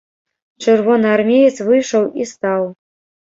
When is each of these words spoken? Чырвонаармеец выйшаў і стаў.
Чырвонаармеец 0.63 1.57
выйшаў 1.69 2.03
і 2.25 2.29
стаў. 2.33 2.63